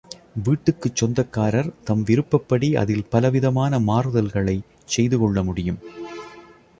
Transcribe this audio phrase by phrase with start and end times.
[0.43, 5.79] வீட்டுக்குச் சொந்தக்காரர் தம் விருப்பப்படி அதில் பலவிதமான மாறுதல்களைச் செய்து கொள்ள முடியும்.